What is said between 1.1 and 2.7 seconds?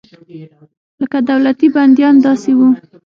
دولتي بندیان داسې وو.